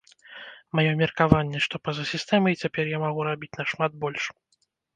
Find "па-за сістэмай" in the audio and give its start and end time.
1.89-2.59